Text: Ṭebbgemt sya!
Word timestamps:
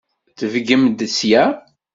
Ṭebbgemt 0.31 0.99
sya! 1.17 1.43